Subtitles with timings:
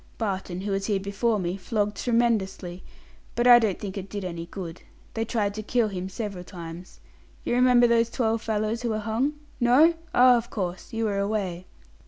[0.17, 2.81] Barton, who was here before me, flogged tremendously,
[3.35, 4.81] but I don't think it did any good.
[5.13, 6.99] They tried to kill him several times.
[7.43, 9.33] You remember those twelve fellows who were hung?
[9.59, 9.93] No!
[10.15, 11.67] Ah, of course, you were away."